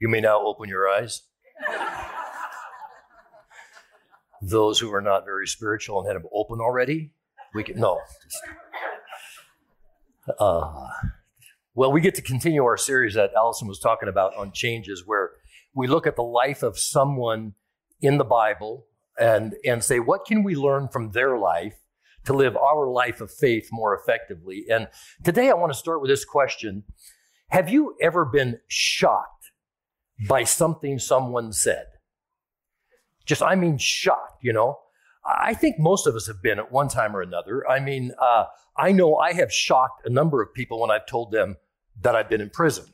[0.00, 1.22] You may now open your eyes.
[4.40, 7.10] Those who are not very spiritual and had them open already,
[7.54, 8.00] we can no.
[10.38, 10.88] Uh,
[11.74, 15.30] well, we get to continue our series that Allison was talking about on changes, where
[15.74, 17.54] we look at the life of someone
[18.00, 18.86] in the Bible
[19.18, 21.74] and and say what can we learn from their life
[22.26, 24.66] to live our life of faith more effectively.
[24.70, 24.88] And
[25.24, 26.84] today I want to start with this question:
[27.48, 29.37] Have you ever been shocked?
[30.26, 31.86] By something someone said.
[33.26, 34.78] Just, I mean, shocked, you know?
[35.24, 37.68] I think most of us have been at one time or another.
[37.68, 38.46] I mean, uh,
[38.76, 41.56] I know I have shocked a number of people when I've told them
[42.00, 42.86] that I've been in prison.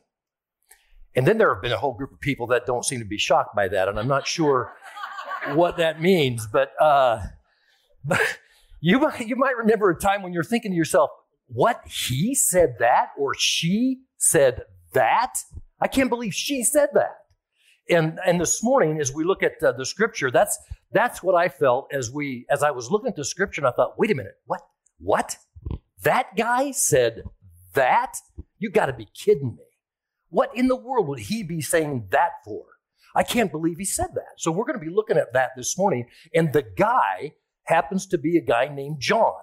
[1.15, 3.19] And then there have been a whole group of people that don't seem to be
[3.19, 3.89] shocked by that.
[3.89, 4.73] And I'm not sure
[5.55, 7.21] what that means, but, uh,
[8.05, 8.21] but
[8.81, 11.11] you, might, you might remember a time when you're thinking to yourself,
[11.47, 11.83] what?
[11.87, 14.63] He said that or she said
[14.95, 15.35] that?
[15.85, 17.19] I can't believe she said that.
[17.91, 20.59] And, and this morning, as we look at uh, the scripture, that's,
[20.93, 23.73] that's what I felt as we, as I was looking at the scripture and I
[23.73, 24.63] thought, wait a minute, what,
[24.99, 25.37] what?
[26.03, 27.25] That guy said
[27.75, 28.17] that?
[28.59, 29.65] You got to be kidding me.
[30.31, 32.65] What in the world would he be saying that for?
[33.15, 34.39] I can't believe he said that.
[34.39, 36.07] So we're going to be looking at that this morning.
[36.35, 39.35] And the guy happens to be a guy named John.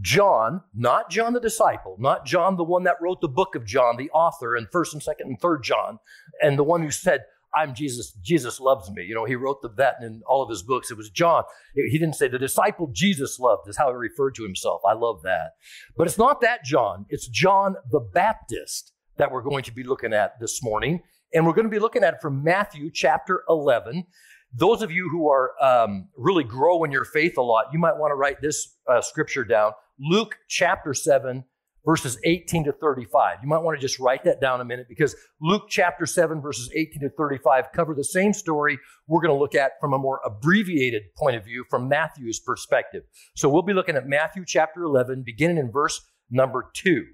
[0.00, 3.96] John, not John the disciple, not John the one that wrote the book of John,
[3.96, 5.98] the author in 1st and 2nd and 3rd John,
[6.42, 7.20] and the one who said,
[7.54, 9.04] I'm Jesus, Jesus loves me.
[9.04, 10.90] You know, he wrote the, that in all of his books.
[10.90, 11.42] It was John.
[11.74, 14.82] He didn't say the disciple Jesus loved, is how he referred to himself.
[14.88, 15.54] I love that.
[15.96, 20.12] But it's not that John, it's John the Baptist that we're going to be looking
[20.12, 21.02] at this morning.
[21.34, 24.04] And we're going to be looking at it from Matthew chapter 11.
[24.52, 27.96] Those of you who are um, really grow in your faith a lot, you might
[27.96, 29.72] want to write this uh, scripture down.
[30.00, 31.44] Luke chapter 7,
[31.84, 33.38] verses 18 to 35.
[33.42, 36.70] You might want to just write that down a minute because Luke chapter 7, verses
[36.74, 40.20] 18 to 35 cover the same story we're going to look at from a more
[40.24, 43.02] abbreviated point of view from Matthew's perspective.
[43.36, 46.00] So we'll be looking at Matthew chapter 11, beginning in verse
[46.30, 47.04] number 2.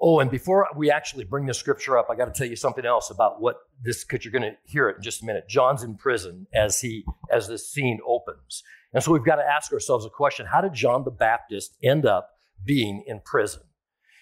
[0.00, 2.86] Oh, and before we actually bring the scripture up, I got to tell you something
[2.86, 5.48] else about what this, because you're going to hear it in just a minute.
[5.48, 8.62] John's in prison as he, as this scene opens.
[8.92, 12.06] And so we've got to ask ourselves a question How did John the Baptist end
[12.06, 12.30] up
[12.64, 13.62] being in prison?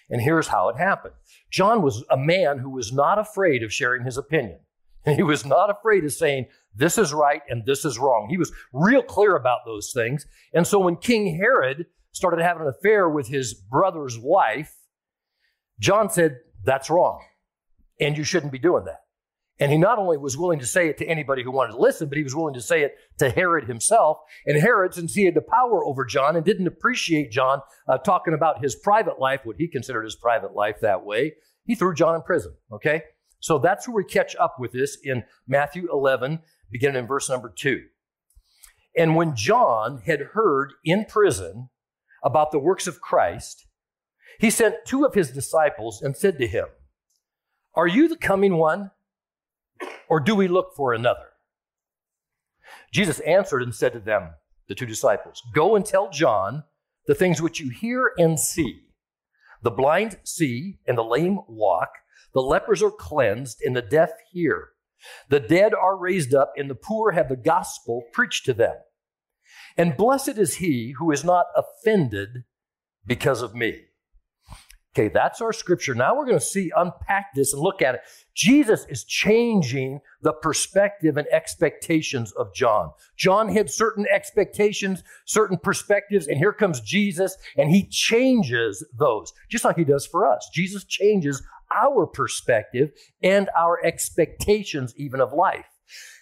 [0.09, 1.13] And here's how it happened
[1.51, 4.59] John was a man who was not afraid of sharing his opinion.
[5.15, 8.27] He was not afraid of saying, this is right and this is wrong.
[8.29, 10.25] He was real clear about those things.
[10.53, 14.75] And so when King Herod started having an affair with his brother's wife,
[15.79, 17.21] John said, that's wrong.
[17.99, 19.01] And you shouldn't be doing that.
[19.59, 22.09] And he not only was willing to say it to anybody who wanted to listen,
[22.09, 24.19] but he was willing to say it to Herod himself.
[24.45, 28.35] And Herod, since he had the power over John and didn't appreciate John uh, talking
[28.35, 31.33] about his private life, what he considered his private life that way,
[31.65, 32.53] he threw John in prison.
[32.71, 33.01] Okay?
[33.39, 36.39] So that's where we catch up with this in Matthew 11,
[36.71, 37.81] beginning in verse number 2.
[38.95, 41.69] And when John had heard in prison
[42.23, 43.66] about the works of Christ,
[44.39, 46.65] he sent two of his disciples and said to him,
[47.75, 48.91] Are you the coming one?
[50.09, 51.27] Or do we look for another?
[52.93, 54.31] Jesus answered and said to them,
[54.67, 56.63] the two disciples, Go and tell John
[57.07, 58.81] the things which you hear and see.
[59.63, 61.89] The blind see, and the lame walk,
[62.33, 64.69] the lepers are cleansed, and the deaf hear.
[65.29, 68.75] The dead are raised up, and the poor have the gospel preached to them.
[69.77, 72.43] And blessed is he who is not offended
[73.05, 73.85] because of me.
[74.97, 75.93] Okay, that's our scripture.
[75.93, 78.01] Now we're going to see, unpack this and look at it.
[78.33, 82.89] Jesus is changing the perspective and expectations of John.
[83.15, 89.63] John had certain expectations, certain perspectives, and here comes Jesus, and he changes those, just
[89.63, 90.49] like he does for us.
[90.51, 91.43] Jesus changes
[91.75, 92.89] our perspective
[93.21, 95.67] and our expectations, even of life.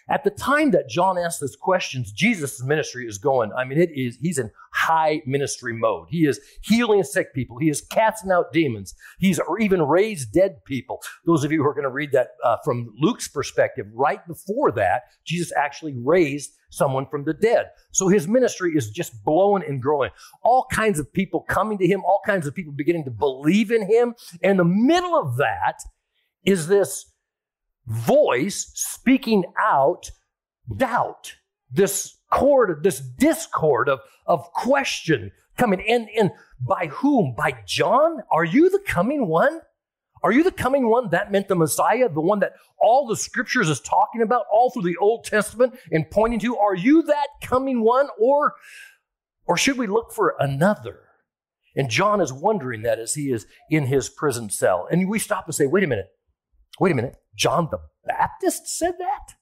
[0.08, 3.52] At the time that John asked those questions, Jesus' ministry is going.
[3.54, 6.08] I mean, it is, he's in high ministry mode.
[6.10, 7.58] He is healing sick people.
[7.58, 8.94] He is casting out demons.
[9.18, 11.02] He's even raised dead people.
[11.26, 14.72] Those of you who are going to read that uh, from Luke's perspective, right before
[14.74, 17.72] that, Jesus actually raised someone from the dead.
[17.92, 20.12] So his ministry is just blowing and growing.
[20.44, 23.90] All kinds of people coming to him, all kinds of people beginning to believe in
[23.90, 24.14] him.
[24.44, 25.80] And in the middle of that
[26.44, 27.12] is this
[27.88, 30.12] voice speaking out
[30.76, 31.36] doubt,
[31.72, 35.84] this chord, this discord of, of question coming.
[35.88, 37.34] And, and by whom?
[37.36, 38.22] By John?
[38.32, 39.62] Are you the coming one?
[40.24, 41.10] Are you the coming one?
[41.10, 44.84] That meant the Messiah, the one that all the scriptures is talking about all through
[44.84, 46.58] the Old Testament and pointing to.
[46.58, 48.08] Are you that coming one?
[48.20, 48.56] Or,
[49.46, 51.02] or should we look for another?
[51.76, 54.88] And John is wondering that as he is in his prison cell.
[54.90, 56.08] And we stop and say, wait a minute.
[56.80, 57.18] Wait a minute.
[57.36, 59.36] John the Baptist said that?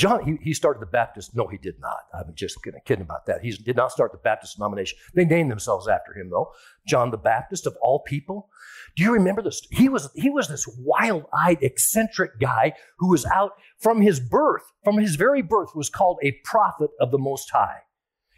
[0.00, 1.36] John, he, he started the Baptist.
[1.36, 1.98] No, he did not.
[2.14, 2.56] I'm just
[2.86, 3.42] kidding about that.
[3.42, 4.96] He did not start the Baptist denomination.
[5.14, 6.52] They named themselves after him, though.
[6.86, 8.48] John the Baptist, of all people.
[8.96, 9.60] Do you remember this?
[9.70, 14.62] He was, he was this wild eyed, eccentric guy who was out from his birth,
[14.84, 17.80] from his very birth, was called a prophet of the Most High.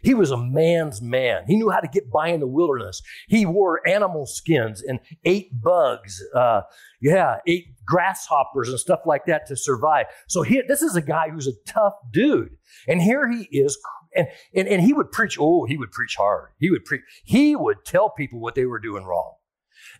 [0.03, 1.43] He was a man's man.
[1.47, 3.01] He knew how to get by in the wilderness.
[3.27, 6.21] He wore animal skins and ate bugs.
[6.35, 6.61] Uh,
[7.01, 10.07] yeah, ate grasshoppers and stuff like that to survive.
[10.27, 12.57] So he, this is a guy who's a tough dude.
[12.87, 13.77] And here he is.
[14.15, 16.49] And, and, and he would preach, oh, he would preach hard.
[16.59, 19.33] He would preach, he would tell people what they were doing wrong.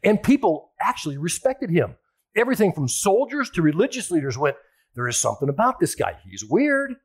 [0.04, 1.96] And people actually respected him.
[2.36, 4.58] Everything from soldiers to religious leaders went,
[4.96, 6.18] there is something about this guy.
[6.30, 6.96] He's weird.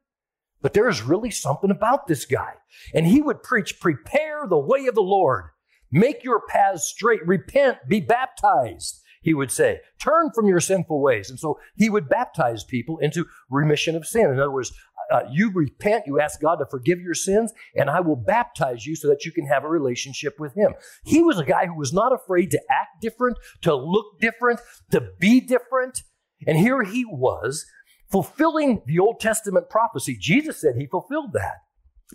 [0.60, 2.54] But there is really something about this guy.
[2.94, 5.46] And he would preach, prepare the way of the Lord.
[5.90, 7.26] Make your paths straight.
[7.26, 7.78] Repent.
[7.88, 9.02] Be baptized.
[9.22, 11.30] He would say, turn from your sinful ways.
[11.30, 14.30] And so he would baptize people into remission of sin.
[14.30, 14.72] In other words,
[15.10, 18.94] uh, you repent, you ask God to forgive your sins, and I will baptize you
[18.94, 20.74] so that you can have a relationship with Him.
[21.04, 24.60] He was a guy who was not afraid to act different, to look different,
[24.90, 26.02] to be different.
[26.46, 27.66] And here he was
[28.10, 30.16] fulfilling the Old Testament prophecy.
[30.18, 31.56] Jesus said he fulfilled that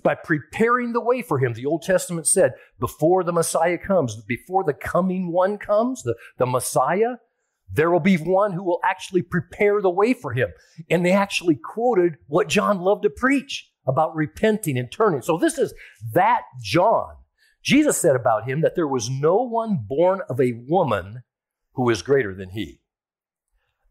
[0.02, 1.54] by preparing the way for him.
[1.54, 6.48] The Old Testament said, before the Messiah comes, before the coming one comes, the, the
[6.48, 7.18] Messiah,
[7.72, 10.50] there will be one who will actually prepare the way for him.
[10.90, 15.22] And they actually quoted what John loved to preach about repenting and turning.
[15.22, 15.74] So this is
[16.14, 17.16] that John.
[17.62, 21.24] Jesus said about him that there was no one born of a woman
[21.74, 22.82] who is greater than he.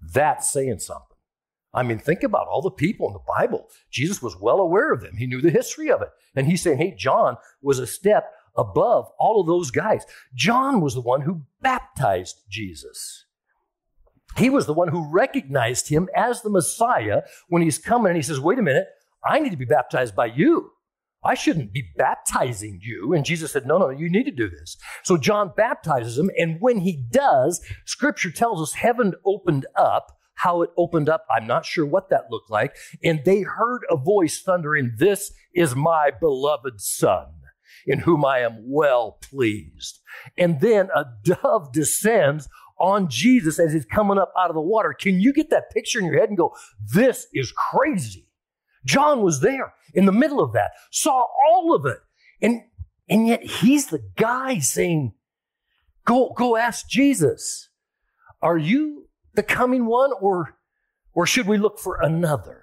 [0.00, 1.12] That's saying something.
[1.75, 3.69] I mean, think about all the people in the Bible.
[3.91, 5.17] Jesus was well aware of them.
[5.17, 6.11] He knew the history of it.
[6.37, 10.05] And he's saying, hey, John was a step above all of those guys.
[10.35, 13.25] John was the one who baptized Jesus.
[14.37, 18.23] He was the one who recognized him as the Messiah when he's coming and he
[18.23, 18.87] says, wait a minute,
[19.25, 20.73] I need to be baptized by you.
[21.25, 23.13] I shouldn't be baptizing you.
[23.13, 24.77] And Jesus said, No, no, you need to do this.
[25.05, 26.31] So John baptizes him.
[26.37, 31.25] And when he does, scripture tells us heaven opened up how it opened up.
[31.31, 32.75] I'm not sure what that looked like.
[33.03, 37.27] And they heard a voice thundering, This is my beloved Son,
[37.87, 40.00] in whom I am well pleased.
[40.37, 42.49] And then a dove descends
[42.79, 44.93] on Jesus as he's coming up out of the water.
[44.93, 46.55] Can you get that picture in your head and go,
[46.93, 48.29] This is crazy?
[48.85, 51.99] John was there in the middle of that, saw all of it.
[52.41, 52.62] And,
[53.09, 55.12] and yet he's the guy saying,
[56.05, 57.69] Go, go ask Jesus.
[58.41, 59.03] Are you
[59.34, 60.56] the coming one or,
[61.14, 62.62] or should we look for another?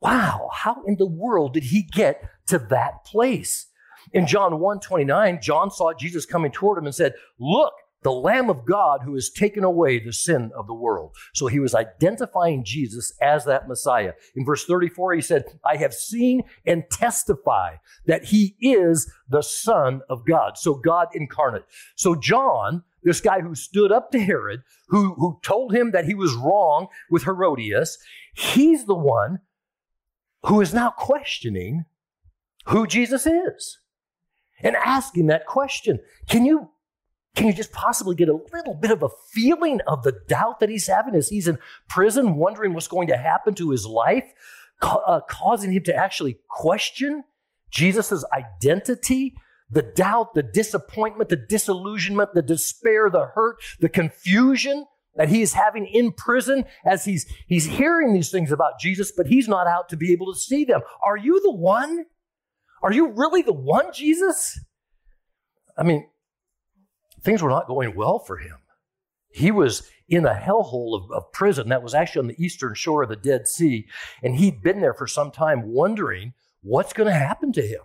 [0.00, 3.68] Wow, how in the world did he get to that place?
[4.12, 7.72] In John 1 29, John saw Jesus coming toward him and said, Look,
[8.04, 11.16] the Lamb of God who has taken away the sin of the world.
[11.32, 14.12] So he was identifying Jesus as that Messiah.
[14.36, 17.76] In verse 34, he said, I have seen and testify
[18.06, 20.58] that he is the Son of God.
[20.58, 21.64] So God incarnate.
[21.96, 26.14] So John this guy who stood up to Herod, who, who told him that he
[26.14, 27.98] was wrong with Herodias,
[28.34, 29.40] he's the one
[30.44, 31.84] who is now questioning
[32.66, 33.78] who Jesus is
[34.62, 36.00] and asking that question.
[36.28, 36.70] Can you
[37.34, 40.68] can you just possibly get a little bit of a feeling of the doubt that
[40.68, 41.58] he's having as he's in
[41.88, 44.32] prison, wondering what's going to happen to his life,
[44.80, 47.24] ca- uh, causing him to actually question
[47.70, 49.34] Jesus' identity
[49.70, 55.52] the doubt, the disappointment, the disillusionment, the despair, the hurt, the confusion that he is
[55.52, 59.88] having in prison as he's, he's hearing these things about Jesus, but he's not out
[59.88, 60.80] to be able to see them.
[61.02, 62.06] Are you the one?
[62.82, 64.60] Are you really the one, Jesus?
[65.76, 66.06] I mean,
[67.22, 68.58] things were not going well for him.
[69.30, 73.02] He was in a hellhole of, of prison that was actually on the eastern shore
[73.02, 73.86] of the Dead Sea,
[74.22, 77.80] and he'd been there for some time wondering what's going to happen to him.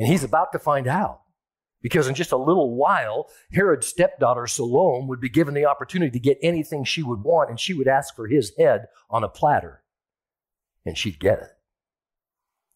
[0.00, 1.20] And he's about to find out.
[1.82, 6.18] Because in just a little while, Herod's stepdaughter Salome would be given the opportunity to
[6.18, 9.82] get anything she would want, and she would ask for his head on a platter.
[10.86, 11.50] And she'd get it.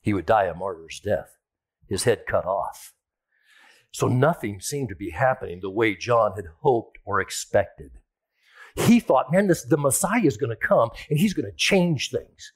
[0.02, 1.37] He would die a martyr's death,
[1.88, 2.93] his head cut off.
[3.90, 7.93] So nothing seemed to be happening the way John had hoped or expected.
[8.75, 12.11] He thought, man, this, the Messiah is going to come and he's going to change
[12.11, 12.52] things.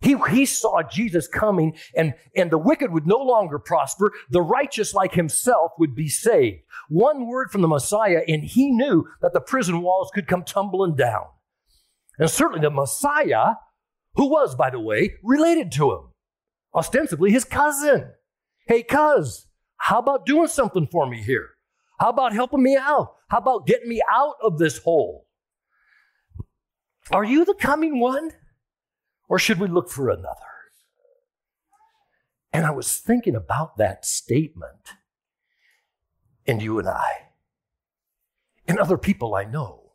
[0.00, 4.12] He, he saw Jesus coming and, and the wicked would no longer prosper.
[4.30, 6.62] The righteous like himself would be saved.
[6.88, 10.96] One word from the Messiah and he knew that the prison walls could come tumbling
[10.96, 11.26] down.
[12.18, 13.54] And certainly the Messiah,
[14.14, 16.12] who was, by the way, related to him,
[16.74, 18.12] ostensibly his cousin.
[18.66, 21.50] Hey, cuz, how about doing something for me here?
[21.98, 23.16] How about helping me out?
[23.28, 25.26] How about getting me out of this hole?
[27.12, 28.30] Are you the coming one?
[29.30, 30.34] Or should we look for another?
[32.52, 34.94] And I was thinking about that statement
[36.48, 37.28] and you and I
[38.66, 39.92] and other people I know.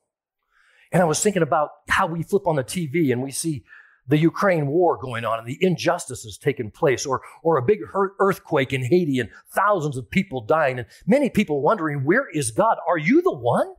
[0.90, 3.66] And I was thinking about how we flip on the TV and we see
[4.08, 7.80] the Ukraine war going on and the injustices taking place, or, or a big
[8.20, 12.78] earthquake in Haiti and thousands of people dying, and many people wondering, where is God?
[12.88, 13.74] Are you the one?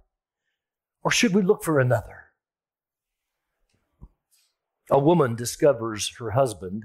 [1.03, 2.26] Or should we look for another?
[4.91, 6.85] A woman discovers her husband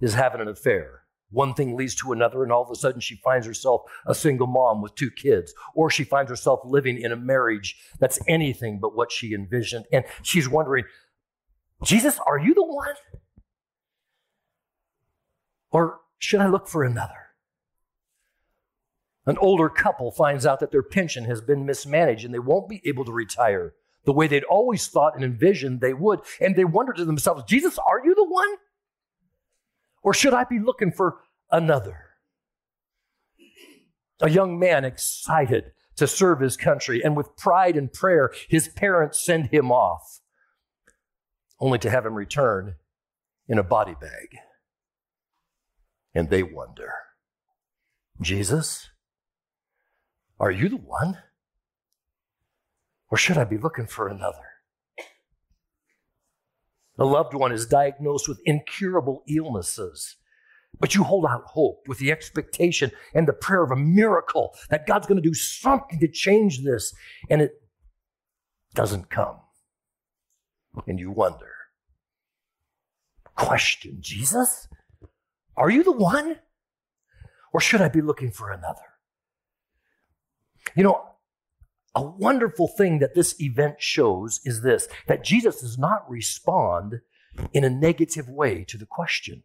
[0.00, 1.02] is having an affair.
[1.30, 4.48] One thing leads to another, and all of a sudden she finds herself a single
[4.48, 8.96] mom with two kids, or she finds herself living in a marriage that's anything but
[8.96, 9.86] what she envisioned.
[9.92, 10.84] And she's wondering,
[11.84, 12.94] Jesus, are you the one?
[15.70, 17.14] Or should I look for another?
[19.24, 22.82] An older couple finds out that their pension has been mismanaged and they won't be
[22.84, 26.20] able to retire the way they'd always thought and envisioned they would.
[26.40, 28.56] And they wonder to themselves, Jesus, are you the one?
[30.02, 31.18] Or should I be looking for
[31.50, 31.96] another?
[34.20, 39.22] A young man excited to serve his country, and with pride and prayer, his parents
[39.22, 40.20] send him off,
[41.58, 42.76] only to have him return
[43.48, 44.38] in a body bag.
[46.14, 46.92] And they wonder,
[48.20, 48.88] Jesus,
[50.38, 51.18] are you the one?
[53.10, 54.38] Or should I be looking for another?
[56.98, 60.16] A loved one is diagnosed with incurable illnesses,
[60.78, 64.86] but you hold out hope with the expectation and the prayer of a miracle that
[64.86, 66.94] God's going to do something to change this,
[67.30, 67.52] and it
[68.74, 69.40] doesn't come.
[70.86, 71.52] And you wonder,
[73.34, 74.68] question, Jesus,
[75.56, 76.36] are you the one?
[77.52, 78.82] Or should I be looking for another?
[80.76, 81.09] You know,
[81.94, 87.00] a wonderful thing that this event shows is this that Jesus does not respond
[87.52, 89.42] in a negative way to the question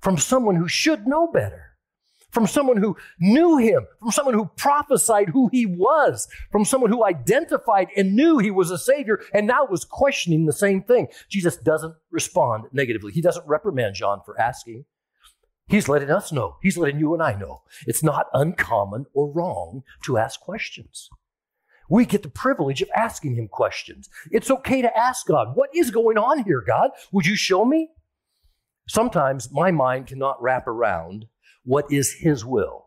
[0.00, 1.76] from someone who should know better,
[2.30, 7.04] from someone who knew him, from someone who prophesied who he was, from someone who
[7.04, 11.06] identified and knew he was a savior and now was questioning the same thing.
[11.28, 13.12] Jesus doesn't respond negatively.
[13.12, 14.84] He doesn't reprimand John for asking.
[15.68, 16.56] He's letting us know.
[16.62, 17.62] He's letting you and I know.
[17.86, 21.08] It's not uncommon or wrong to ask questions
[21.88, 24.08] we get the privilege of asking him questions.
[24.30, 26.90] It's okay to ask God, what is going on here, God?
[27.12, 27.90] Would you show me?
[28.88, 31.26] Sometimes my mind cannot wrap around
[31.64, 32.86] what is his will.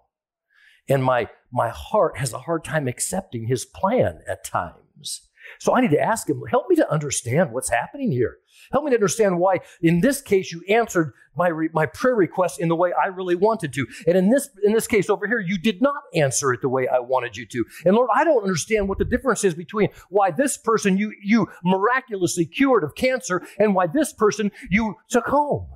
[0.87, 5.29] And my, my heart has a hard time accepting his plan at times.
[5.59, 8.37] So I need to ask him, help me to understand what's happening here.
[8.71, 12.59] Help me to understand why, in this case, you answered my, re- my prayer request
[12.59, 13.85] in the way I really wanted to.
[14.07, 16.87] And in this, in this case over here, you did not answer it the way
[16.87, 17.65] I wanted you to.
[17.85, 21.47] And Lord, I don't understand what the difference is between why this person you, you
[21.63, 25.67] miraculously cured of cancer and why this person you took home.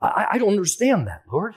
[0.00, 1.56] I, I don't understand that, Lord.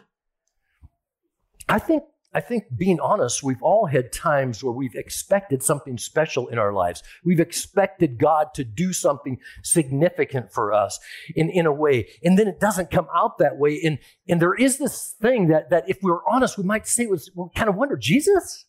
[1.67, 6.47] I think I think being honest, we've all had times where we've expected something special
[6.47, 7.01] in our lives.
[7.25, 10.99] We've expected God to do something significant for us
[11.35, 12.07] in, in a way.
[12.23, 13.81] And then it doesn't come out that way.
[13.83, 17.07] And, and there is this thing that, that if we were honest, we might say
[17.07, 18.65] was we kind of wonder, Jesus,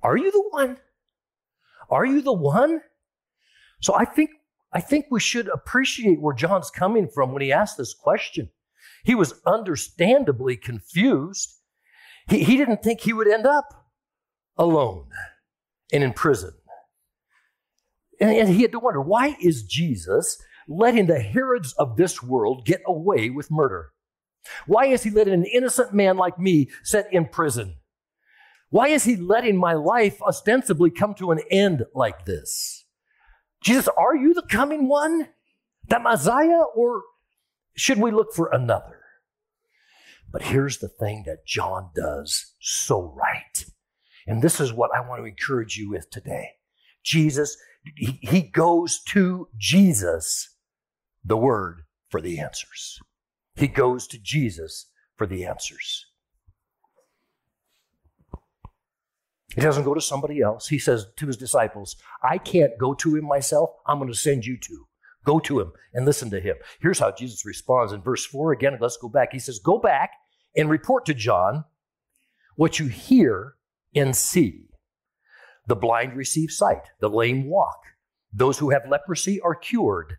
[0.00, 0.76] are you the one?
[1.90, 2.82] Are you the one?
[3.80, 4.30] So I think
[4.72, 8.50] I think we should appreciate where John's coming from when he asked this question.
[9.02, 11.57] He was understandably confused.
[12.28, 13.86] He, he didn't think he would end up
[14.56, 15.06] alone
[15.92, 16.52] and in prison.
[18.20, 22.66] And, and he had to wonder why is Jesus letting the Herods of this world
[22.66, 23.92] get away with murder?
[24.66, 27.76] Why is he letting an innocent man like me set in prison?
[28.70, 32.84] Why is he letting my life ostensibly come to an end like this?
[33.62, 35.28] Jesus, are you the coming one,
[35.88, 37.02] the Messiah, or
[37.74, 38.97] should we look for another?
[40.30, 43.64] But here's the thing that John does so right.
[44.26, 46.50] And this is what I want to encourage you with today.
[47.02, 47.56] Jesus,
[47.96, 50.56] he, goes to Jesus,
[51.24, 52.98] the word for the answers.
[53.54, 56.04] He goes to Jesus for the answers.
[59.54, 60.68] He doesn't go to somebody else.
[60.68, 63.70] He says to his disciples, I can't go to him myself.
[63.86, 64.87] I'm going to send you to.
[65.28, 66.56] Go to him and listen to him.
[66.80, 68.52] Here's how Jesus responds in verse 4.
[68.52, 69.28] Again, let's go back.
[69.30, 70.12] He says, Go back
[70.56, 71.64] and report to John
[72.56, 73.56] what you hear
[73.94, 74.70] and see.
[75.66, 77.76] The blind receive sight, the lame walk,
[78.32, 80.14] those who have leprosy are cured,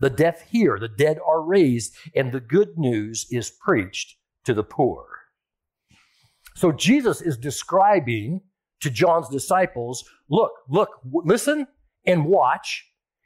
[0.00, 4.64] the deaf hear, the dead are raised, and the good news is preached to the
[4.64, 5.06] poor.
[6.56, 8.40] So Jesus is describing
[8.80, 11.68] to John's disciples look, look, listen
[12.04, 12.84] and watch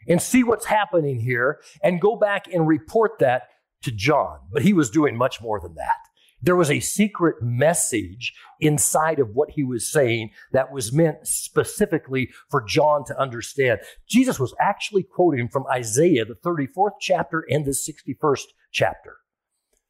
[0.09, 3.49] and see what's happening here and go back and report that
[3.83, 4.39] to John.
[4.53, 5.97] But he was doing much more than that.
[6.45, 12.31] There was a secret message inside of what he was saying that was meant specifically
[12.51, 13.81] for John to understand.
[14.09, 19.19] Jesus was actually quoting from Isaiah, the 34th chapter and the 61st chapter.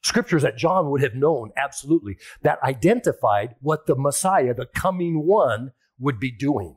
[0.02, 5.72] Scriptures that John would have known absolutely that identified what the Messiah, the coming one,
[5.98, 6.76] would be doing.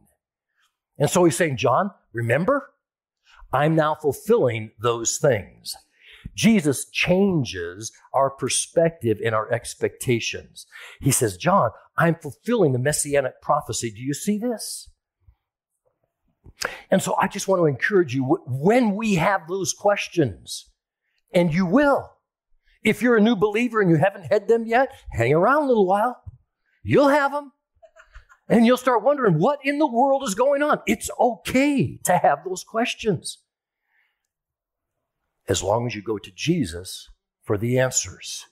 [0.97, 2.69] And so he's saying, John, remember,
[3.55, 5.75] I'm now fulfilling those things.
[6.35, 10.65] Jesus changes our perspective and our expectations.
[10.99, 13.91] He says, John, I'm fulfilling the messianic prophecy.
[13.91, 14.89] Do you see this?
[16.91, 20.69] And so I just want to encourage you when we have those questions,
[21.33, 22.11] and you will.
[22.83, 25.87] If you're a new believer and you haven't had them yet, hang around a little
[25.87, 26.21] while.
[26.83, 27.51] You'll have them.
[28.47, 30.79] And you'll start wondering what in the world is going on.
[30.85, 33.39] It's okay to have those questions
[35.47, 37.09] as long as you go to Jesus
[37.43, 38.45] for the answers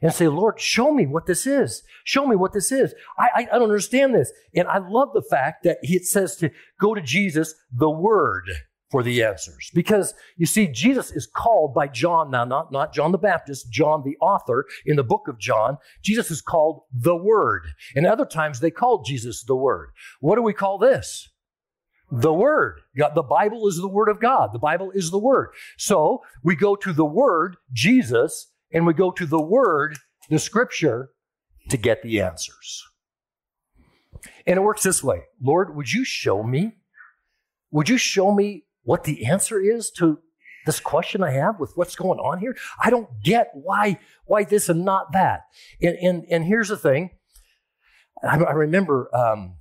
[0.00, 1.82] and say, Lord, show me what this is.
[2.04, 2.94] Show me what this is.
[3.18, 4.32] I, I, I, don't understand this.
[4.54, 8.48] And I love the fact that it says to go to Jesus, the Word,
[8.90, 9.70] for the answers.
[9.74, 14.02] Because you see, Jesus is called by John now, not, not John the Baptist, John
[14.04, 15.78] the author in the book of John.
[16.02, 17.66] Jesus is called the Word.
[17.94, 19.90] And other times they called Jesus the Word.
[20.20, 21.28] What do we call this?
[22.10, 22.80] The Word.
[22.96, 24.50] God, The Bible is the Word of God.
[24.52, 25.50] The Bible is the Word.
[25.76, 29.98] So we go to the Word, Jesus, and we go to the Word,
[30.28, 31.10] the Scripture,
[31.68, 32.84] to get the answers.
[34.46, 36.76] And it works this way Lord, would you show me?
[37.70, 40.18] Would you show me what the answer is to
[40.64, 42.56] this question I have with what's going on here?
[42.82, 45.42] I don't get why, why this and not that.
[45.80, 47.10] And, and, and here's the thing
[48.22, 49.57] I, I remember um,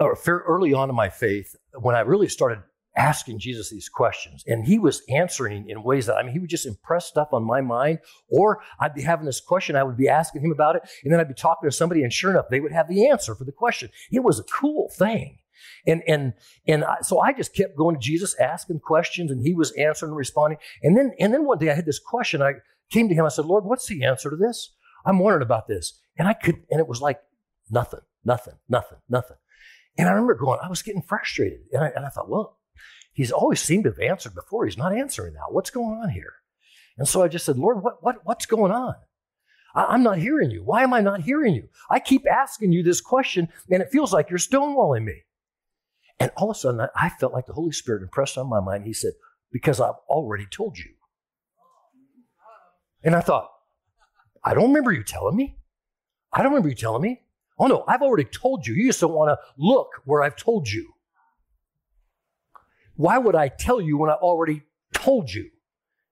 [0.00, 2.60] or early on in my faith, when I really started
[2.96, 6.50] asking Jesus these questions, and he was answering in ways that I mean, he would
[6.50, 10.08] just impress stuff on my mind, or I'd be having this question, I would be
[10.08, 12.60] asking him about it, and then I'd be talking to somebody, and sure enough, they
[12.60, 13.90] would have the answer for the question.
[14.12, 15.38] It was a cool thing.
[15.86, 16.34] And and
[16.66, 20.10] and I, so I just kept going to Jesus, asking questions, and he was answering
[20.10, 20.58] and responding.
[20.82, 22.42] And then and then one day I had this question.
[22.42, 22.54] I
[22.90, 23.24] came to him.
[23.24, 24.74] I said, Lord, what's the answer to this?
[25.04, 26.00] I'm wondering about this.
[26.16, 27.20] And I could, and it was like
[27.70, 29.36] nothing, nothing, nothing, nothing.
[29.96, 31.60] And I remember going, I was getting frustrated.
[31.72, 32.58] And I, and I thought, well,
[33.12, 34.66] he's always seemed to have answered before.
[34.66, 35.46] He's not answering now.
[35.50, 36.34] What's going on here?
[36.96, 38.94] And so I just said, Lord, what, what, what's going on?
[39.74, 40.62] I, am not hearing you.
[40.62, 41.68] Why am I not hearing you?
[41.90, 45.22] I keep asking you this question, and it feels like you're stonewalling me.
[46.20, 48.84] And all of a sudden, I felt like the Holy Spirit impressed on my mind.
[48.84, 49.12] He said,
[49.50, 50.90] Because I've already told you.
[53.02, 53.50] And I thought,
[54.44, 55.58] I don't remember you telling me.
[56.32, 57.23] I don't remember you telling me.
[57.58, 58.74] Oh no, I've already told you.
[58.74, 60.92] You just don't want to look where I've told you.
[62.96, 64.62] Why would I tell you when I already
[64.92, 65.50] told you?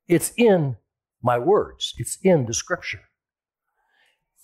[0.09, 0.77] It's in
[1.23, 3.01] my words, it's in the scripture.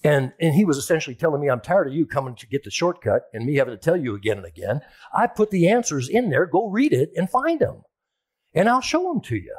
[0.04, 2.70] And, and he was essentially telling me, I'm tired of you coming to get the
[2.70, 4.80] shortcut and me having to tell you again and again.
[5.12, 6.46] I put the answers in there.
[6.46, 7.82] Go read it and find them.
[8.54, 9.56] And I'll show them to you.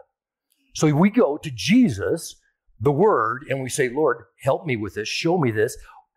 [0.73, 2.37] So we go to Jesus,
[2.79, 5.09] the Word, and we say, Lord, help me with this.
[5.09, 5.75] Show me this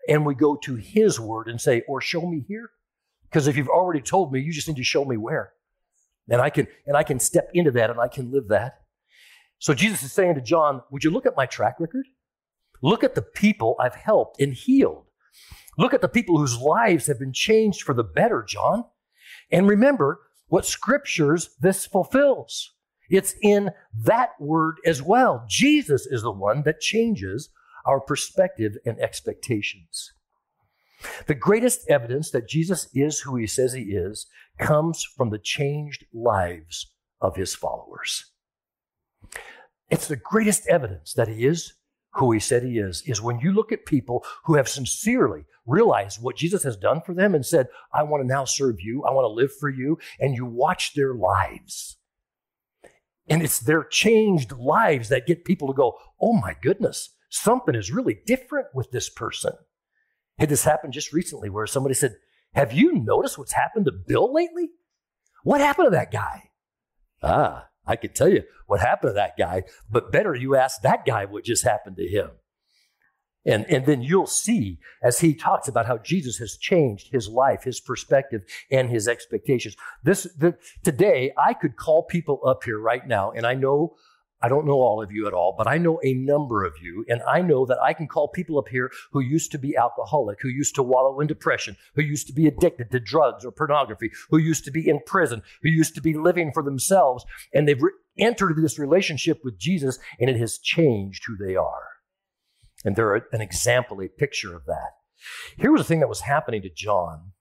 [0.08, 2.70] and we go to his word and say, or show me here.
[3.24, 5.52] Because if you've already told me, you just need to show me where.
[6.28, 8.80] And I can and I can step into that and I can live that.
[9.58, 12.06] So Jesus is saying to John, would you look at my track record?
[12.82, 15.06] Look at the people I've helped and healed.
[15.78, 18.84] Look at the people whose lives have been changed for the better, John.
[19.50, 22.72] And remember what scriptures this fulfills.
[23.08, 23.70] It's in
[24.04, 25.44] that word as well.
[25.48, 27.50] Jesus is the one that changes
[27.84, 30.12] our perspective and expectations.
[31.26, 34.26] The greatest evidence that Jesus is who he says he is
[34.58, 38.26] comes from the changed lives of his followers.
[39.90, 41.74] It's the greatest evidence that he is
[42.14, 46.22] who he said he is, is when you look at people who have sincerely realized
[46.22, 49.10] what Jesus has done for them and said, I want to now serve you, I
[49.12, 51.96] want to live for you, and you watch their lives.
[53.28, 57.90] And it's their changed lives that get people to go, oh my goodness, something is
[57.90, 59.52] really different with this person.
[60.38, 62.16] Had this happened just recently where somebody said,
[62.54, 64.70] Have you noticed what's happened to Bill lately?
[65.42, 66.50] What happened to that guy?
[67.22, 71.04] Ah, I could tell you what happened to that guy, but better you ask that
[71.04, 72.30] guy what just happened to him.
[73.44, 77.64] And, and then you'll see as he talks about how Jesus has changed his life,
[77.64, 79.74] his perspective, and his expectations.
[80.04, 83.96] This the, today, I could call people up here right now, and I know
[84.42, 87.04] I don't know all of you at all, but I know a number of you,
[87.08, 90.38] and I know that I can call people up here who used to be alcoholic,
[90.42, 94.10] who used to wallow in depression, who used to be addicted to drugs or pornography,
[94.30, 97.24] who used to be in prison, who used to be living for themselves,
[97.54, 101.88] and they've re- entered this relationship with Jesus, and it has changed who they are.
[102.84, 104.90] And they're an example, a picture of that.
[105.56, 107.32] Here was the thing that was happening to John.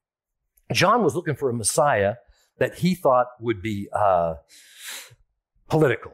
[0.72, 2.16] John was looking for a Messiah
[2.60, 4.36] that he thought would be uh,
[5.68, 6.14] political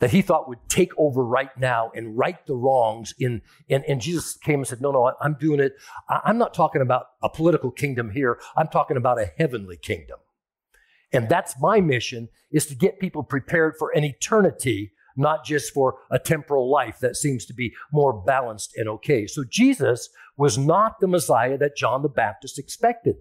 [0.00, 4.00] that he thought would take over right now and right the wrongs in and, and
[4.00, 5.74] jesus came and said no no i'm doing it.
[6.08, 8.40] I'm not talking about a political kingdom here.
[8.56, 10.18] I'm talking about a heavenly kingdom.
[11.12, 15.98] And that's my mission is to get people prepared for an eternity not just for
[16.10, 19.26] a temporal life that seems to be more balanced and okay.
[19.26, 23.16] So jesus was not the messiah that john the baptist expected.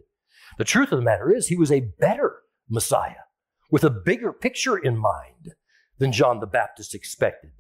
[0.58, 2.38] The truth of the matter is he was a better
[2.70, 3.26] messiah
[3.72, 5.54] with a bigger picture in mind
[6.00, 7.52] than John the Baptist expected.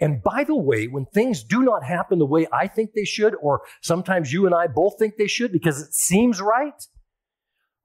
[0.00, 3.34] And by the way, when things do not happen the way I think they should,
[3.42, 6.86] or sometimes you and I both think they should because it seems right,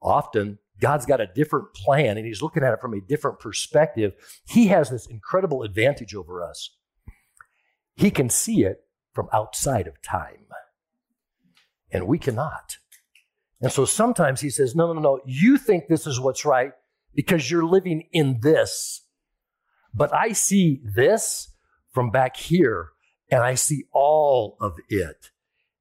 [0.02, 4.13] often God's got a different plan and He's looking at it from a different perspective.
[4.45, 6.76] He has this incredible advantage over us.
[7.95, 10.45] He can see it from outside of time,
[11.91, 12.78] and we cannot.
[13.60, 16.71] And so sometimes He says, No, no, no, you think this is what's right
[17.13, 19.02] because you're living in this
[19.93, 21.54] but I see this
[21.91, 22.89] from back here
[23.30, 25.32] and I see all of it.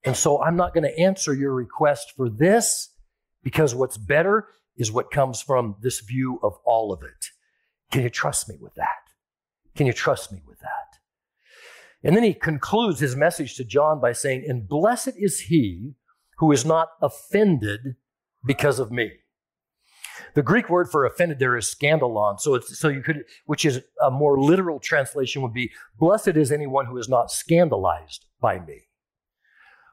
[0.04, 2.90] And so I'm not going to answer your request for this
[3.42, 7.26] because what's better is what comes from this view of all of it.
[7.90, 8.86] Can you trust me with that?
[9.74, 10.98] Can you trust me with that?
[12.02, 15.94] And then he concludes his message to John by saying, And blessed is he
[16.38, 17.96] who is not offended
[18.44, 19.10] because of me.
[20.34, 22.40] The Greek word for offended there is scandalon.
[22.40, 26.86] So so you could, which is a more literal translation would be, blessed is anyone
[26.86, 28.82] who is not scandalized by me.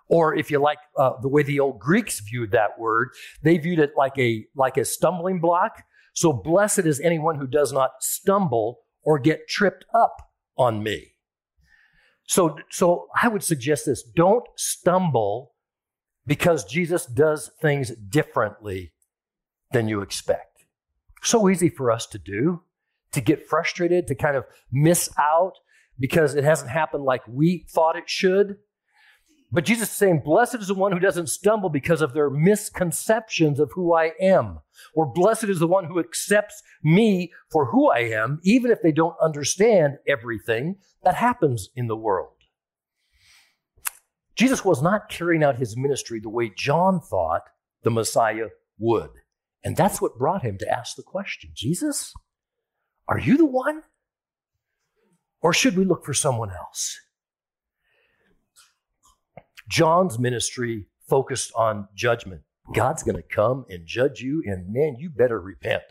[0.09, 3.09] Or if you like uh, the way the old Greeks viewed that word,
[3.43, 5.83] they viewed it like a, like a stumbling block.
[6.13, 10.15] So blessed is anyone who does not stumble or get tripped up
[10.57, 11.13] on me.
[12.23, 15.53] So, so I would suggest this don't stumble
[16.25, 18.93] because Jesus does things differently
[19.71, 20.65] than you expect.
[21.23, 22.61] So easy for us to do,
[23.11, 25.53] to get frustrated, to kind of miss out
[25.99, 28.57] because it hasn't happened like we thought it should.
[29.51, 33.59] But Jesus is saying, Blessed is the one who doesn't stumble because of their misconceptions
[33.59, 34.59] of who I am.
[34.93, 38.91] Or blessed is the one who accepts me for who I am, even if they
[38.91, 42.33] don't understand everything that happens in the world.
[44.35, 47.43] Jesus was not carrying out his ministry the way John thought
[47.83, 49.09] the Messiah would.
[49.67, 52.13] And that's what brought him to ask the question Jesus,
[53.09, 53.83] are you the one?
[55.41, 56.97] Or should we look for someone else?
[59.67, 62.43] John's ministry focused on judgment.
[62.73, 65.83] God's going to come and judge you, and man, you better repent.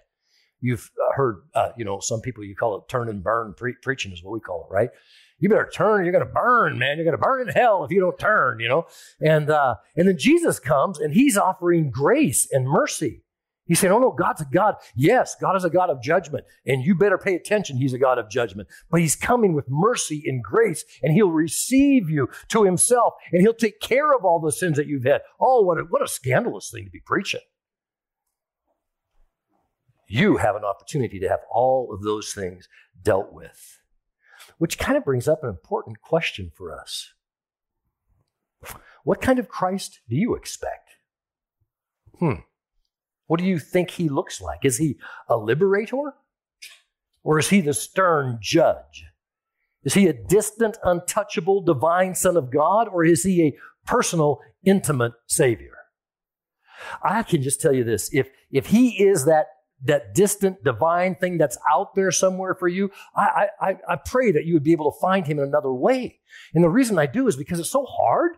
[0.62, 4.10] You've heard, uh, you know, some people you call it turn and burn pre- preaching
[4.10, 4.88] is what we call it, right?
[5.38, 6.96] You better turn, you're going to burn, man.
[6.96, 8.86] You're going to burn in hell if you don't turn, you know.
[9.20, 13.22] And uh, and then Jesus comes and he's offering grace and mercy.
[13.66, 14.76] He said, Oh no, God's a God.
[14.94, 17.76] Yes, God is a God of judgment, and you better pay attention.
[17.76, 18.68] He's a God of judgment.
[18.90, 23.54] But He's coming with mercy and grace, and He'll receive you to Himself, and He'll
[23.54, 25.22] take care of all the sins that you've had.
[25.40, 27.40] Oh, what a, what a scandalous thing to be preaching.
[30.08, 32.68] You have an opportunity to have all of those things
[33.02, 33.80] dealt with,
[34.58, 37.12] which kind of brings up an important question for us.
[39.02, 40.90] What kind of Christ do you expect?
[42.18, 42.34] Hmm.
[43.26, 44.64] What do you think he looks like?
[44.64, 46.14] Is he a liberator?
[47.22, 49.04] Or is he the stern judge?
[49.82, 52.88] Is he a distant, untouchable, divine Son of God?
[52.88, 55.72] Or is he a personal, intimate Savior?
[57.02, 59.46] I can just tell you this if, if he is that,
[59.84, 64.44] that distant, divine thing that's out there somewhere for you, I, I, I pray that
[64.44, 66.20] you would be able to find him in another way.
[66.54, 68.36] And the reason I do is because it's so hard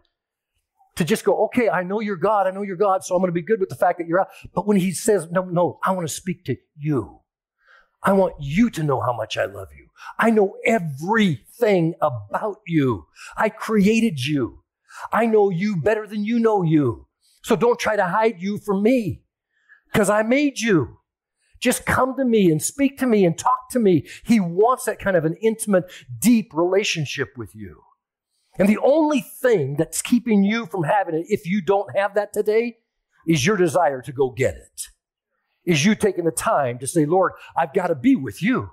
[0.99, 3.29] to just go, okay, I know you're God, I know you're God, so I'm going
[3.29, 4.29] to be good with the fact that you're out.
[4.53, 7.21] But when he says, no, no, I want to speak to you.
[8.03, 9.91] I want you to know how much I love you.
[10.19, 13.07] I know everything about you.
[13.37, 14.65] I created you.
[15.13, 17.07] I know you better than you know you.
[17.43, 19.23] So don't try to hide you from me
[19.93, 20.99] because I made you.
[21.61, 24.05] Just come to me and speak to me and talk to me.
[24.25, 25.85] He wants that kind of an intimate,
[26.21, 27.83] deep relationship with you.
[28.59, 32.33] And the only thing that's keeping you from having it, if you don't have that
[32.33, 32.79] today,
[33.27, 34.89] is your desire to go get it.
[35.65, 38.71] Is you taking the time to say, Lord, I've got to be with you.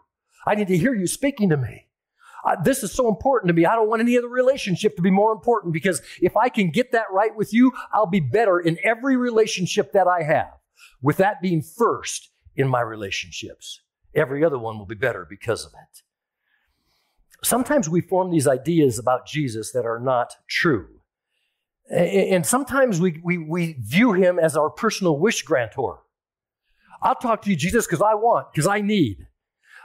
[0.47, 1.87] I need to hear you speaking to me.
[2.45, 3.65] Uh, this is so important to me.
[3.65, 6.91] I don't want any other relationship to be more important because if I can get
[6.91, 10.51] that right with you, I'll be better in every relationship that I have.
[11.01, 13.81] With that being first in my relationships,
[14.13, 16.03] every other one will be better because of it.
[17.45, 20.87] Sometimes we form these ideas about Jesus that are not true.
[21.91, 25.99] And sometimes we, we, we view him as our personal wish grantor.
[27.03, 29.27] I'll talk to you, Jesus, because I want, because I need.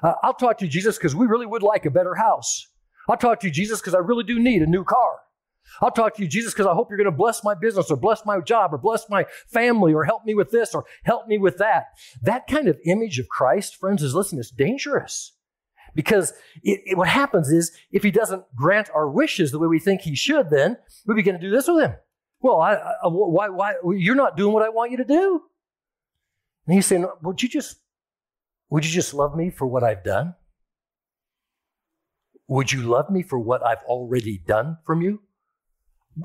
[0.02, 2.66] Uh, I'll talk to you, Jesus, because we really would like a better house.
[3.10, 5.18] I'll talk to you, Jesus, because I really do need a new car.
[5.82, 7.96] I'll talk to you, Jesus, because I hope you're going to bless my business or
[7.98, 11.36] bless my job or bless my family or help me with this or help me
[11.36, 11.88] with that.
[12.22, 15.36] That kind of image of Christ, friends, is listen, it's dangerous.
[15.94, 19.78] Because it, it, what happens is if he doesn't grant our wishes the way we
[19.78, 20.76] think he should, then
[21.06, 21.94] we begin to do this with him.
[22.40, 25.42] Well, I, I, why, why, you're not doing what I want you to do.
[26.66, 27.76] And he's saying, would you just,
[28.70, 30.34] would you just love me for what I've done?
[32.48, 35.22] Would you love me for what I've already done from you?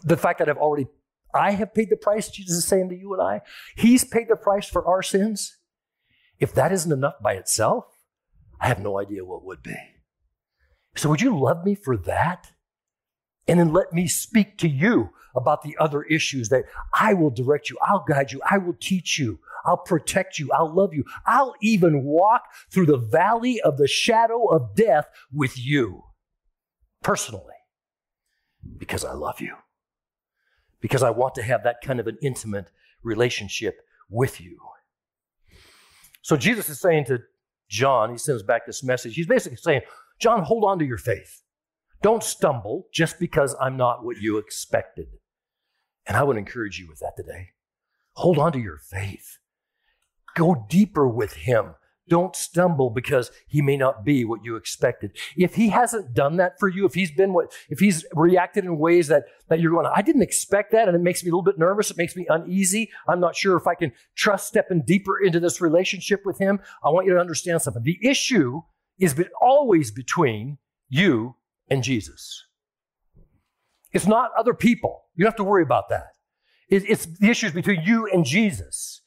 [0.04, 0.88] The fact that I've already,
[1.34, 3.42] I have paid the price, Jesus is saying to you and I.
[3.76, 5.58] He's paid the price for our sins.
[6.40, 7.86] If that isn't enough by itself,
[8.60, 9.76] I have no idea what would be.
[10.96, 12.52] So, would you love me for that?
[13.48, 16.64] And then let me speak to you about the other issues that
[16.94, 20.74] I will direct you, I'll guide you, I will teach you, I'll protect you, I'll
[20.74, 26.04] love you, I'll even walk through the valley of the shadow of death with you
[27.04, 27.54] personally
[28.78, 29.56] because I love you,
[30.80, 32.72] because I want to have that kind of an intimate
[33.04, 34.58] relationship with you.
[36.22, 37.20] So, Jesus is saying to
[37.70, 39.16] John, he sends back this message.
[39.16, 39.82] He's basically saying,
[40.20, 41.42] John, hold on to your faith.
[42.02, 45.08] Don't stumble just because I'm not what you expected.
[46.06, 47.50] And I would encourage you with that today.
[48.14, 49.40] Hold on to your faith.
[50.36, 51.76] Go deeper with him.
[52.08, 55.18] Don't stumble because he may not be what you expected.
[55.36, 58.78] If he hasn't done that for you, if he's been what, if he's reacted in
[58.78, 61.42] ways that, that you're going, I didn't expect that, and it makes me a little
[61.42, 62.92] bit nervous, it makes me uneasy.
[63.08, 66.60] I'm not sure if I can trust stepping deeper into this relationship with him.
[66.84, 67.82] I want you to understand something.
[67.82, 68.62] The issue
[69.00, 71.36] is always between you
[71.70, 72.46] and Jesus.
[73.94, 75.06] It's not other people.
[75.16, 76.10] You don't have to worry about that.
[76.70, 79.02] It's the issues between you and Jesus.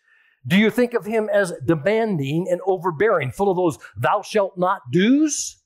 [0.49, 4.81] Do you think of him as demanding and overbearing, full of those thou shalt not
[4.91, 5.63] do's?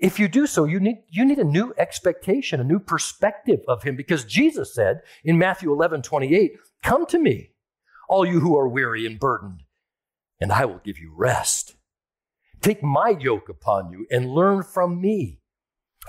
[0.00, 3.84] If you do so, you need, you need a new expectation, a new perspective of
[3.84, 7.52] him, because Jesus said in Matthew 11 28, Come to me,
[8.08, 9.62] all you who are weary and burdened,
[10.40, 11.76] and I will give you rest.
[12.60, 15.38] Take my yoke upon you and learn from me,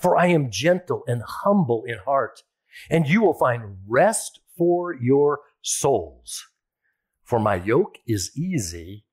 [0.02, 2.42] for I am gentle and humble in heart,
[2.90, 6.44] and you will find rest for your souls.
[7.26, 9.04] For my yoke is easy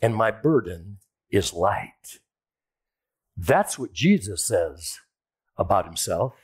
[0.00, 0.98] and my burden
[1.30, 2.20] is light.
[3.36, 4.98] That's what Jesus says
[5.58, 6.34] about himself.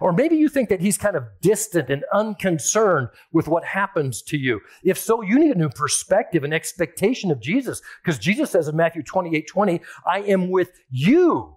[0.00, 4.38] Or maybe you think that he's kind of distant and unconcerned with what happens to
[4.38, 4.60] you.
[4.82, 7.82] If so, you need a new perspective and expectation of Jesus.
[8.02, 11.56] Because Jesus says in Matthew 28 20, I am with you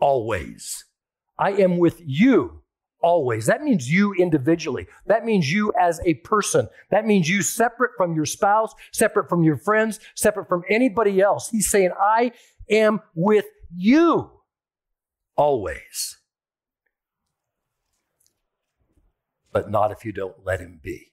[0.00, 0.84] always.
[1.38, 2.61] I am with you
[3.02, 3.46] always.
[3.46, 4.86] That means you individually.
[5.06, 6.68] That means you as a person.
[6.90, 11.48] That means you separate from your spouse, separate from your friends, separate from anybody else.
[11.48, 12.32] He's saying, I
[12.70, 14.30] am with you
[15.36, 16.18] always.
[19.52, 21.12] But not if you don't let him be.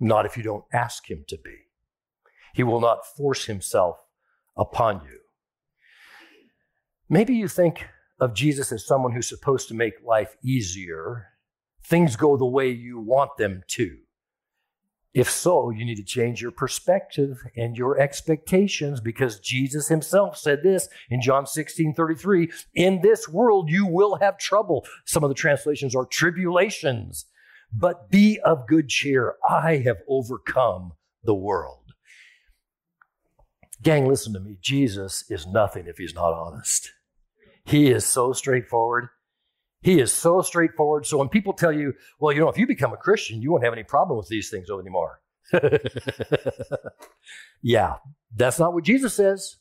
[0.00, 1.56] Not if you don't ask him to be.
[2.54, 3.98] He will not force himself
[4.56, 5.18] upon you.
[7.08, 7.86] Maybe you think
[8.22, 11.26] of Jesus as someone who's supposed to make life easier,
[11.84, 13.98] things go the way you want them to.
[15.12, 20.62] If so, you need to change your perspective and your expectations because Jesus himself said
[20.62, 24.86] this in John 16 33 In this world you will have trouble.
[25.04, 27.26] Some of the translations are tribulations,
[27.72, 29.34] but be of good cheer.
[29.50, 30.92] I have overcome
[31.24, 31.92] the world.
[33.82, 34.58] Gang, listen to me.
[34.60, 36.92] Jesus is nothing if he's not honest.
[37.64, 39.08] He is so straightforward.
[39.82, 41.06] He is so straightforward.
[41.06, 43.64] So when people tell you, well, you know, if you become a Christian, you won't
[43.64, 45.20] have any problem with these things anymore.
[47.62, 47.96] yeah,
[48.34, 49.56] that's not what Jesus says.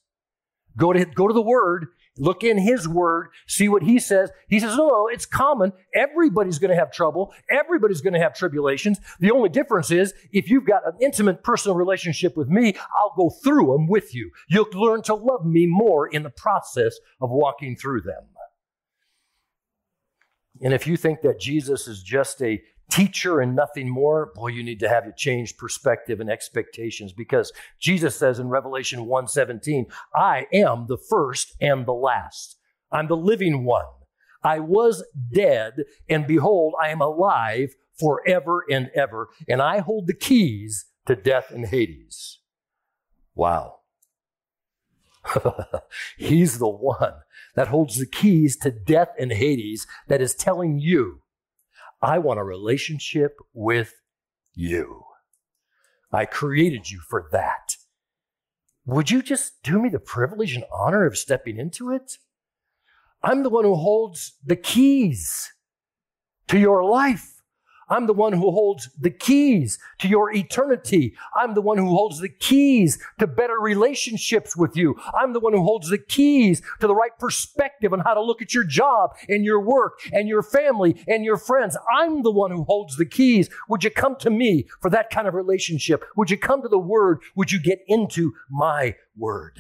[0.78, 1.88] Go to, go to the Word
[2.22, 4.30] Look in his word, see what he says.
[4.48, 5.74] He says, no, it's common.
[5.96, 7.34] Everybody's going to have trouble.
[7.50, 9.00] Everybody's going to have tribulations.
[9.20, 13.32] The only difference is if you've got an intimate personal relationship with me, I'll go
[13.44, 14.30] through them with you.
[14.48, 18.24] You'll learn to love me more in the process of walking through them.
[20.62, 24.64] And if you think that Jesus is just a teacher and nothing more, boy, you
[24.64, 30.48] need to have a changed perspective and expectations because Jesus says in Revelation 1:17, I
[30.54, 32.58] am the first and the last.
[32.92, 33.86] I'm the living one.
[34.44, 40.16] I was dead, and behold, I am alive forever and ever, and I hold the
[40.16, 42.40] keys to death and Hades.
[43.36, 43.82] Wow.
[46.18, 47.14] He's the one
[47.56, 51.21] that holds the keys to death and Hades that is telling you,
[52.02, 53.94] I want a relationship with
[54.54, 55.04] you.
[56.12, 57.76] I created you for that.
[58.86, 62.18] Would you just do me the privilege and honor of stepping into it?
[63.24, 65.52] I'm the one who holds the keys
[66.48, 67.41] to your life.
[67.92, 71.14] I'm the one who holds the keys to your eternity.
[71.36, 74.96] I'm the one who holds the keys to better relationships with you.
[75.14, 78.42] I'm the one who holds the keys to the right perspective on how to look
[78.42, 81.76] at your job and your work and your family and your friends.
[81.94, 83.50] I'm the one who holds the keys.
[83.68, 86.06] Would you come to me for that kind of relationship?
[86.16, 87.20] Would you come to the Word?
[87.36, 89.60] Would you get into my Word?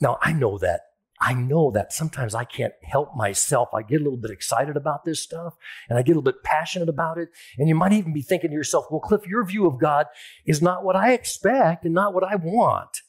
[0.00, 0.87] Now, I know that
[1.20, 3.70] I know that sometimes I can't help myself.
[3.74, 5.56] I get a little bit excited about this stuff
[5.88, 7.30] and I get a little bit passionate about it.
[7.58, 10.06] And you might even be thinking to yourself, well, Cliff, your view of God
[10.46, 13.02] is not what I expect and not what I want.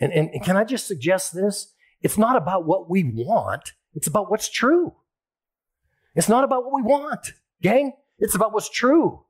[0.00, 1.72] And, and, and can I just suggest this?
[2.00, 4.94] It's not about what we want, it's about what's true.
[6.14, 7.92] It's not about what we want, gang.
[8.18, 9.24] It's about what's true.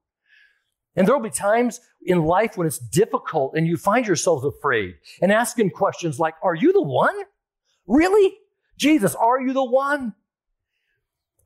[0.94, 5.32] And there'll be times in life when it's difficult and you find yourselves afraid and
[5.32, 7.14] asking questions like, Are you the one?
[7.86, 8.36] Really?
[8.76, 10.14] Jesus, are you the one?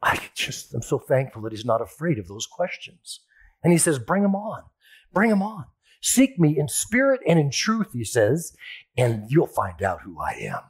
[0.02, 3.20] I just am so thankful that he's not afraid of those questions.
[3.62, 4.62] And he says, Bring them on.
[5.12, 5.66] Bring them on.
[6.00, 8.56] Seek me in spirit and in truth, he says,
[8.96, 10.62] and you'll find out who I am.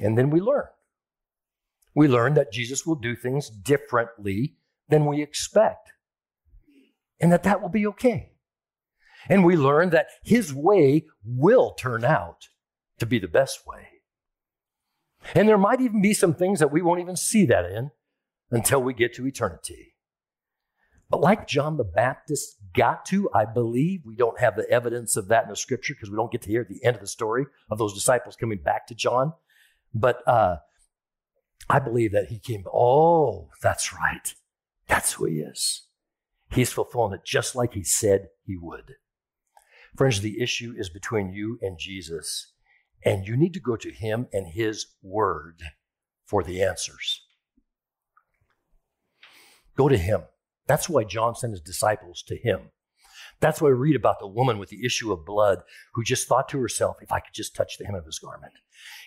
[0.00, 0.66] And then we learn.
[1.94, 4.56] We learn that Jesus will do things differently
[4.88, 5.92] than we expect,
[7.20, 8.32] and that that will be okay.
[9.28, 12.48] And we learn that his way will turn out
[13.00, 13.88] to be the best way.
[15.34, 17.90] And there might even be some things that we won't even see that in
[18.50, 19.94] until we get to eternity.
[21.10, 25.28] But like John the Baptist got to, I believe, we don't have the evidence of
[25.28, 27.46] that in the scripture because we don't get to hear the end of the story
[27.68, 29.32] of those disciples coming back to John.
[29.92, 30.56] But uh,
[31.68, 34.34] I believe that he came, oh, that's right.
[34.86, 35.82] That's who he is.
[36.52, 38.94] He's fulfilling it just like he said he would.
[39.96, 42.49] Friends, the issue is between you and Jesus.
[43.04, 45.62] And you need to go to Him and His Word
[46.26, 47.24] for the answers.
[49.76, 50.22] Go to Him.
[50.66, 52.70] That's why John sent his disciples to Him.
[53.40, 55.62] That's why we read about the woman with the issue of blood
[55.94, 58.52] who just thought to herself, if I could just touch the hem of his garment.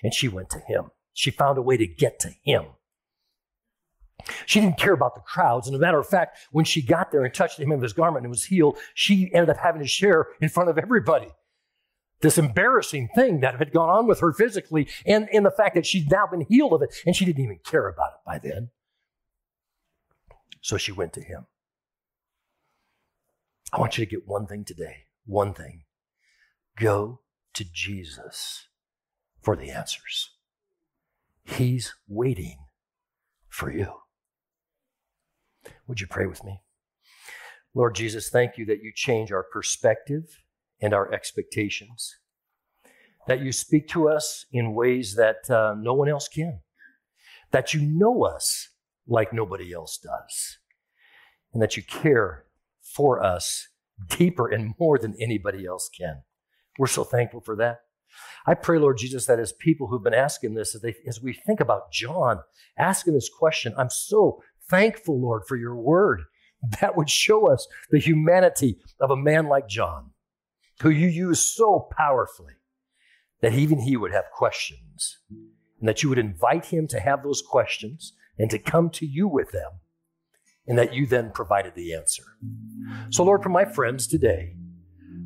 [0.01, 0.85] And she went to him.
[1.13, 2.65] She found a way to get to him.
[4.45, 5.67] She didn't care about the crowds.
[5.67, 7.81] And as a matter of fact, when she got there and touched the hem of
[7.81, 11.27] his garment and was healed, she ended up having to share in front of everybody
[12.21, 15.85] this embarrassing thing that had gone on with her physically and in the fact that
[15.85, 18.69] she'd now been healed of it and she didn't even care about it by then.
[20.61, 21.47] So she went to him.
[23.73, 25.83] I want you to get one thing today, one thing.
[26.77, 27.21] Go
[27.53, 28.67] to Jesus
[29.41, 30.31] for the answers.
[31.43, 32.59] He's waiting
[33.49, 33.93] for you.
[35.87, 36.61] Would you pray with me?
[37.73, 40.42] Lord Jesus, thank you that you change our perspective
[40.83, 42.17] and our expectations.
[43.25, 46.59] That you speak to us in ways that uh, no one else can.
[47.51, 48.69] That you know us
[49.07, 50.57] like nobody else does.
[51.53, 52.45] And that you care
[52.81, 53.69] for us
[54.09, 56.23] deeper and more than anybody else can.
[56.77, 57.79] We're so thankful for that.
[58.45, 61.61] I pray, Lord Jesus, that as people who've been asking this, they, as we think
[61.61, 62.41] about John
[62.77, 66.23] asking this question, I'm so thankful, Lord, for your word
[66.81, 70.12] that would show us the humanity of a man like John
[70.81, 72.53] who you use so powerfully
[73.41, 75.19] that even he would have questions
[75.79, 79.27] and that you would invite him to have those questions and to come to you
[79.27, 79.71] with them
[80.65, 82.23] and that you then provided the answer.
[83.09, 84.55] So, Lord, for my friends today,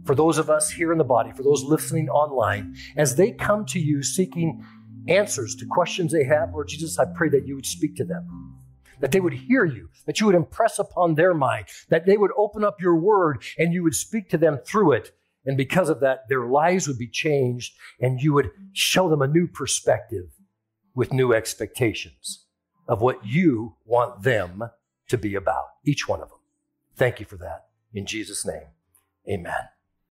[0.04, 3.66] for those of us here in the body, for those listening online, as they come
[3.68, 4.66] to you seeking
[5.08, 8.58] answers to questions they have, Lord Jesus, I pray that you would speak to them
[9.00, 12.32] that they would hear you, that you would impress upon their mind, that they would
[12.38, 15.12] open up your word and you would speak to them through it,
[15.48, 19.28] and because of that, their lives would be changed and you would show them a
[19.28, 20.26] new perspective
[20.94, 22.46] with new expectations
[22.88, 24.64] of what you want them
[25.08, 26.40] to be about, each one of them.
[26.98, 27.68] Thank you for that.
[27.94, 28.68] In Jesus' name,
[29.28, 29.77] amen.